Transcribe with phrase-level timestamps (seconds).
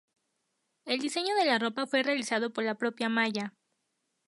[0.85, 3.53] El diseño de la ropa fue realizado por la propia Maya.